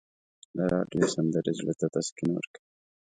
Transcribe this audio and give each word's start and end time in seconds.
د 0.55 0.59
راډیو 0.73 1.05
سندرې 1.13 1.51
زړه 1.59 1.73
ته 1.79 1.87
تسکین 1.93 2.29
ورکوي. 2.33 2.63